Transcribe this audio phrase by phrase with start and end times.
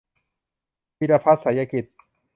[0.97, 1.85] พีรพัฒน์ ไสยกิจ